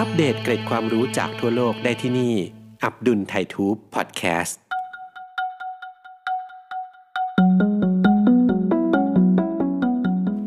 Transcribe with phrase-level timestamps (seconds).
[0.00, 2.34] อัปเดตเกร็ดความรู้จากทั่วโลกได้ที่นี่
[2.84, 4.60] อับดุลไททูบพอดแคสต์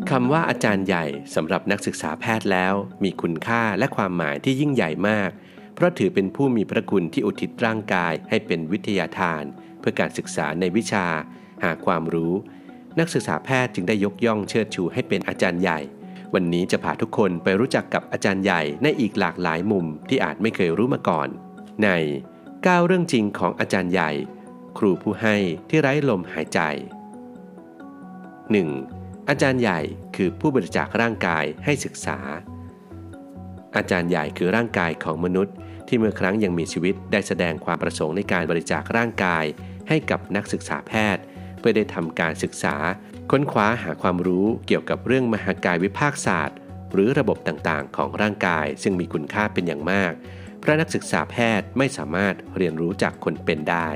[0.09, 5.29] คำว่าอาจารย์ใหญ่สำหรับนักศึกษาแพทย์แล้ว มีคุณค่าและความหมายที่ยิ่งใหญ่มาก
[5.75, 9.43] เพราะถือเป็นผู้มีพระคุณที่อุทิศร่างกายให้เป็นวิทยาทาน
[9.79, 11.05] เพื่อการศึกษาในวิชา
[11.63, 12.33] หาความรู้
[12.99, 15.81] นักศึกษาแพทย์จึงได้ยกย่องเชิดชูให้เป็นอาจารย์ใหญ่
[16.33, 21.27] วันนี้จะพาทุกคนไปรู้จักกับอาจารย์ใหญ่ในอีกหลากหลายมุมที่อาจไม่เคยรู้มาก่อน
[21.83, 21.89] ใน
[22.39, 24.11] 9 เรื่องจริงของอาจารย์ใหญ่
[24.77, 25.35] ครูผู้ให้
[25.69, 26.59] ที่ไร้ลมหายใจ
[28.55, 29.29] 1.
[29.29, 29.79] อาจารย์ใหญ่
[30.15, 32.17] คือผู้บริจาคร่างกายให้ศึกษา
[33.75, 35.55] อาจารย์ใหญ่คือร่างกายของมนุษย์
[35.87, 39.45] ที่เมื่อครั้งยังมีชีวิตได้แสดงความประสงค์ในการบริจาคร่างกาย
[39.89, 41.23] ให้กับนักศึกษาแพทย์
[41.61, 42.75] เพื่อได้ทำการศึกษา
[43.31, 46.57] ค้นคว้าหาความรู้เกี่ยวกับเรื่องมหากายวิภาคศาสตร์
[46.93, 50.13] หรือระบบต่างๆ ของร่างกาย ซึ่งมีคุณค่าเป็นอย่างมาก
[50.59, 53.89] เพราะนักศึกษาแพทย์ไม่สามารถเรียนรู้จากคนเป็นได้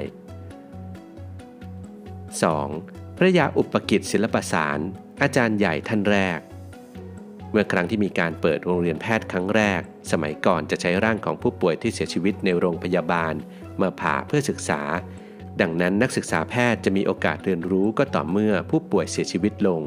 [2.35, 3.17] 2.
[3.17, 4.79] พระยาอุปกิจศิลปสาร
[5.22, 6.39] อาจารย์ใหญ่ท่านแรก
[7.52, 13.33] เมื่อครั้งที่มีการเปิดโรงเรียนแพทย์ครั้งแรก สมัยก่อนจะใช้ร่างของผู้ป่วยที่เสียชีวิตในโรงพยาบาล
[13.81, 14.81] มาผ่าเพื่อศึกษา
[15.61, 19.81] ดังนั้นนักศึกษาแพทย์จะมีโอกาสเรียนรู้ก็ต่อเมื่อผู้ป่วยเสียชีวิตลง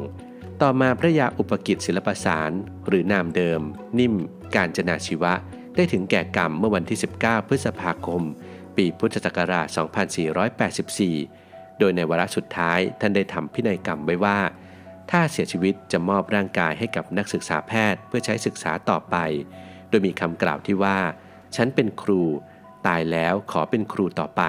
[0.62, 2.50] ต่อมาพระยาอุปกิจศิลปสาร
[2.88, 3.60] หรือนามเดิม
[3.98, 4.14] นิ่ม
[4.54, 5.34] การจนาชีวะ
[5.76, 8.22] ได้ถึงแก่กรรมเมื่อวันที่ 19 พฤษภาคม
[8.76, 9.66] ปีพุทธศักราช
[10.72, 14.38] 2484 โดยในวาระสุดท้ายท่านได้ทำพินัยกรรมไว้ว่า
[15.10, 19.16] ถ้าเสียชีวิตจะมอบร่างกายให้กับนักศึกษาแพทย์เพื่อใช้ศึกษาต่อไป
[19.88, 20.98] โดยมีคำกล่าวที่ว่า
[21.56, 22.22] ฉันเป็นครู
[22.86, 24.42] ตายแล้วขอเป็นครูต่อไป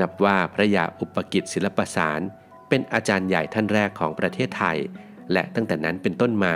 [0.00, 2.20] นับว่าพระยาอุปกิจศิลปสาร
[2.68, 4.78] เป็นอาจารย์ใหญ่ท่านแรกของประเทศไทย
[5.32, 6.54] และตั้งแต่นั้นเป็นต้นมา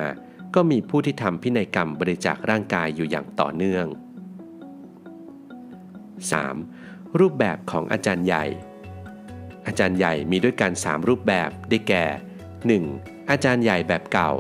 [0.55, 3.87] ก็มีผู้ที่ทำพินัยกรรมบริจาคร่างกายอยู่อย่างต่อเนื่อง
[6.33, 7.19] 3.
[7.19, 8.45] รูปแบบของอาจารย์ใหญ่
[9.67, 12.05] อาจารย์ใหญ่มีด้วยกัน 3 รูปแบบได้แก่
[12.69, 13.31] 1.
[13.31, 14.31] อาจารย์ใหญ่แบบเก่า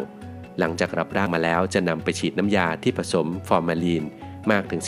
[0.58, 4.04] หลังจากรับร่างมาแล้วจะนำไปฉีดน้ำยาที่ผสมฟอร์มาลีน
[4.50, 4.80] มากถึง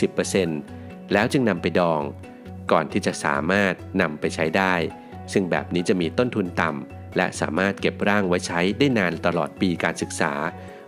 [0.53, 2.01] 10%แล้วจึงนำไปดอง
[2.71, 4.73] ก่อนที่จะสามารถนำไปใช้ได้
[5.33, 10.33] ซึ่งแบบนี้จะมีต้นทุนต่ำและสามารถเก็บร่างไว้ใช้ได้นานตลอดปีการศึกษา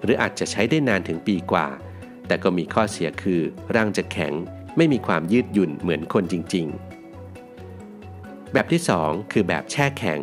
[0.03, 1.67] หรืออาจจะใช้ได้นานถึงปีกว่า
[2.27, 3.41] แต่ก็มีข้อเสียคือ
[3.75, 4.33] ร่างจะแข็ง
[4.77, 6.65] ไม่มีความยืดหยุ่นเหมือนคนจริง
[7.59, 10.21] ๆ แบบที่ 2 คือแบบแช่แข็ง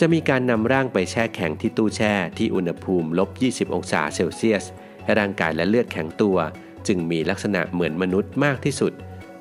[0.00, 4.64] จะมีการนำร่างไปแช่แข็งที่ตู้แช่ที่อุณหภูมิลบ 20 องศาเซลเซียส
[5.04, 6.36] ให้ร่างกายและเลือดแข็งตัว
[6.86, 8.92] จึงมีลักษณะเหมือนมนุษย์มากที่สุด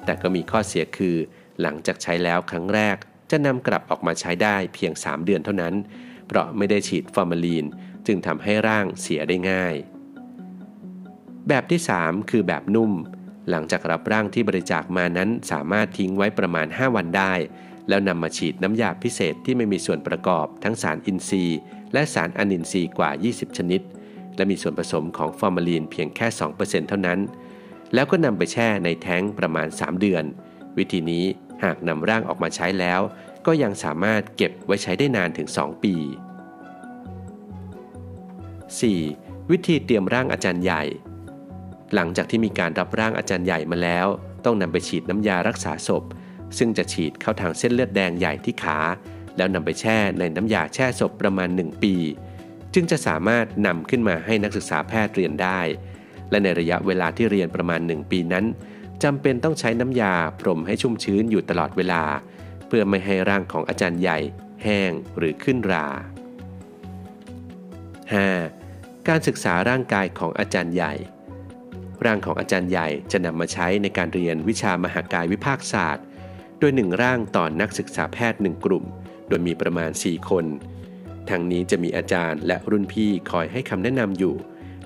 [0.07, 1.15] แต่ก็มีข้อเสียคือ
[1.61, 2.97] หลังจากใช้แล้วครั้งแรก
[3.31, 5.75] จะนำกลับออกมาใช้ได้เพียง 3 เดือนเท่านั้น
[6.27, 7.65] เพราะไม่ได้ฉีดฟอร์มาลีน
[8.07, 9.75] จึงทำให้ร่างเสียได้ง่าย
[11.47, 12.91] แบบที่ 3 คือแบบนุ่ม
[13.49, 17.33] หลังจากรับร่างที่บริจาคมานั้นสามารถทิ้งไว้ประมาณ 5 วันได้
[17.89, 21.59] แล้วนำมาฉีดน้ำยาพิเศษที่ไม่มีส่วนประกอบทั้งสารอินทรีย์
[21.93, 23.81] และสารอนินทรีย์กว่า 20 ชนิด
[24.35, 27.19] และมีส่วนผสมของฟอร์มาลีนเพียงแค่ 2%เท่านั้น
[27.93, 30.23] แล้วก็นำไปแช่ในแท้งประมาณ 3 เดือน
[30.77, 31.25] วิธีนี้
[31.63, 33.01] หากนำร่างออกมาใช้แล้ว
[33.45, 35.95] ก็ยังสามารถเก็บไว้ใช้ได้นานถึง 2 ปี
[38.93, 39.51] 4.
[39.51, 40.83] วิธีเตรียมร่างอาจารย์ใหญ่
[41.93, 44.07] หลังจากที่มีการรับร่างอาจารย์ใหญ่มาแล้ว
[44.45, 46.03] ต้องนำไปฉีดน้ำยารักษาศพ
[46.57, 48.79] ซึ่งจะฉีดเข้าทางเส้นเลือดแดงใหญ่ที่ขา
[49.37, 51.95] แล้วนำไปแช่ในน้ำยาแช่ศพประมาณ 1 ปี
[52.73, 55.59] จึงจะสามารถนำขึ้นมาให้นักศึกษาแพทย์เรียนได้
[56.31, 58.45] และในระยะเวลาที่เรียนประมาณ 1 ปีนั้น
[59.03, 62.03] จำเป็นต้องใช้น้ำยาพรมให้ชุ่มชื้นอยู่ตลอดเวลา
[62.67, 64.17] เพื่อไม่ให้ร่างของอาจารย์ใหญ่
[64.63, 65.87] แห้งหรือขึ้นรา
[68.27, 69.07] 5.
[69.07, 70.93] การศึกษาร่างกายของอาจารย์ใหญ่
[72.05, 76.05] ร่างของอาจารย์ใหญ่จะนำมาใช้ในการเรียนวิชามหากายวิภาคศาสตร์
[76.59, 78.83] โดยหนึ่งร่างต่อนนักศึกษาแพทย์หนึ่งกลุ่ม
[79.27, 80.45] โดยมีประมาณ 4 คน
[81.29, 84.35] ทั้งนี้จะมีอาจารย์และรุ่นพี่คอยให้คำแนะนำอยู่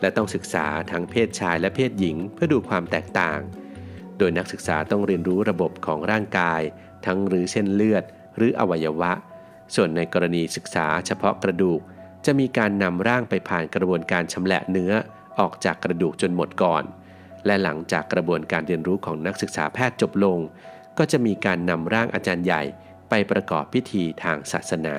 [0.01, 3.39] และต้องศึกษาทั้งเพศชายและเพศหญิงเพื่อดูความแตกต่าง
[4.17, 6.61] โดยนักศึกษาต้องเรียนรู้ระบบของร่างกาย
[7.05, 8.03] ทั้งหรือเส้นเลือด
[8.37, 9.11] หรืออวัยวะ
[9.75, 11.81] ส่วนในกรณีศึกษาเฉพาะกระดูก
[12.25, 14.93] จะมีการนำร่างไปผ่านกระบวนการชำแหละเนื้อ
[15.39, 16.83] ออกจากกระดูกจนหมดก่อน
[17.45, 20.37] และหลังจากกระบวนการเรียนรู้ของนักศึกษาแพทย์จบลง
[20.97, 22.61] ก็จะมีการนำร่างอาจารย์ใหญ่
[23.09, 24.97] ไปประกอบพิธีทางศาสนา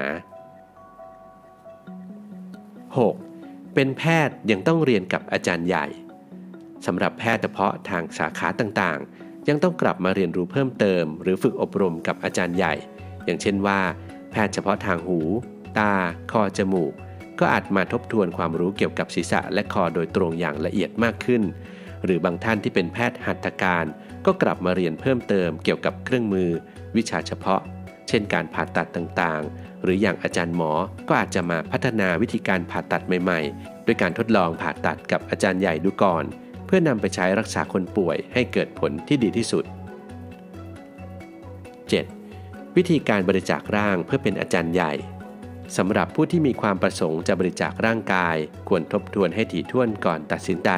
[2.97, 3.32] 6.
[3.75, 5.87] เป็นแพทย์ยังต้องเรียนกับอาจารย์ใหญ่
[6.87, 12.75] สำหรับแพทย์เฉพาะทางสาขาต่างๆ ยังต้องกลับมาเรียนรู้เพิ่มเติม หรือฝึกอบรมกับอาจารย์ใหญ่
[13.25, 13.81] อย่างเช่นว่า
[14.31, 15.19] แพทย์เฉพาะทางหู
[15.79, 15.93] ตา
[16.31, 16.93] คอจมูก
[17.41, 21.43] ก็อาจมาทบทวนความรู้เกี่ยวกับศีรษะและคอโดยตรงอย่างละเอียดมากขึ้น
[22.05, 23.85] หรือบางท่านที่เป็นแพทย์หัตถการ
[24.27, 26.49] ก็กลับมาเรียนเพิ่มเติมเกี่ยวกับเครื่องมือ
[26.97, 27.61] วิชาเฉพาะ
[28.13, 30.73] ช่นการผ่าตัดต่างๆ หรืออย่างอาจารย์หมอ
[31.09, 36.25] ก็อาจจะมาพัฒนาวิธีการผ่าตัดใหม่ๆ ด้วยการทดลองผ่าตัดกับอาจารย์ใหญ่ดูก่อน
[36.67, 39.65] เพื่อนำไปใช้รักษาคนป่วยให้เกิดผลที่ดีที่สุด
[42.01, 42.77] 7.
[42.77, 44.93] วิธีการบริจาคร่างเพื่อเป็นอาจารย์ใหญ่
[45.77, 48.37] สำหรับผู้ที่มีความประสงค์จะบริจาคร่างกาย
[48.69, 50.71] ควรทบทวนให้ถี่ถ้วนก่อนตัดสินใจ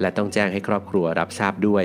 [0.00, 1.84] และต้องแจ้งให้ครอบครัวรับทราบด้วย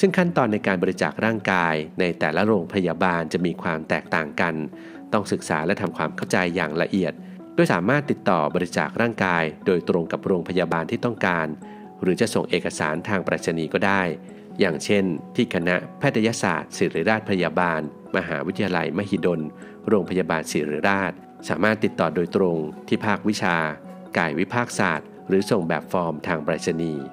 [0.00, 4.54] ซึ่งขั้นตอนในการบริจาคร่างกายในแต่ละโรงพยาบาลจะมีความแตกต่างกัน
[5.12, 7.12] ต้องศึกษาและทำความเข้าใจอย่างละเอียด
[7.54, 11.46] โดยสามารถติดต่อบริจาคร่างกาย โดยตรงกับโรงพยาบาลที่ต้องการ
[12.02, 14.02] หรือจะส่งเอกสารทางไปรษณีย์ก็ได้
[14.60, 15.04] อย่างเช่น
[15.36, 17.80] ที่คณะแพทยศาสตร์ศิริราชพยาบาล
[18.16, 19.40] มหาวิทยาลัยมหิดล
[19.88, 21.12] โรงพยาบาลศิริราช
[21.48, 22.56] สามารถติดต่อโดยตรง
[22.88, 23.56] ที่ภาควิชา
[24.18, 27.04] กายวิภาคศาสตร์ หรือส่งแบบฟอร์มทางไปรษณีย์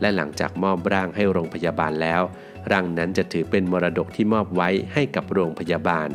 [0.00, 2.22] และหลังจากมอบร่างให้โรงพยาบาลแล้ว
[2.70, 6.08] ร่างนั้นจะถือเป็นมรดกที่มอบไว้ให้กับโรงพยาบาล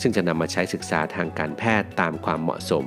[0.00, 2.86] ซึ่งจะนำมาใช้ศึกษาทางการแพทย์ตามความเหมาะสม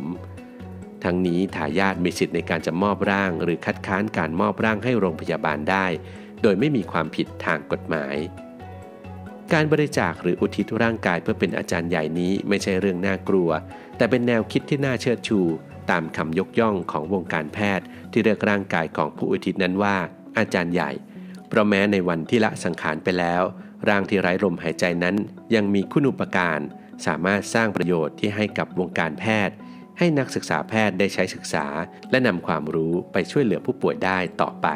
[1.03, 5.85] ทั้งนี้ทายาทมีสิทธิ์ในการจะมอบร่าง หรือคัดค้านการมอบร่างให้โรงพยาบาลได้
[6.41, 8.15] โดยไม่มีความผิดทางกฎหมาย
[9.53, 13.49] การบริจาคหรืออุทิศร่างกายเพื่อเป็นอาจารย์ใหญ่นี้ไม่ใช่เรื่องน่ากลัว
[13.97, 15.39] แต่เป็นแนวคิดที่น่าเชิดชู
[15.91, 19.97] ตามคำยกย่องของวงการแพทย์ ที่เรียกร่างกายของผู้อุทิศนั้นว่า
[20.37, 20.91] อาจารย์ใหญ่
[21.47, 23.43] เพราะแม้ในวันที่ละสังขารไปแล้ว
[23.89, 25.15] ร่างที่ไร้ลมหายใจนั้น
[25.55, 26.59] ยังมีคุณอุปการ
[27.05, 29.55] สามารถสร้างประโยชน์ที่ให้กับวงการแพทย์
[29.97, 31.65] ให้นักศึกษาแพทย์ได้ใช้ศึกษา
[32.11, 34.67] และนำความรู้ไปช่วยเหลือผู้ป่วยได้ต่อไป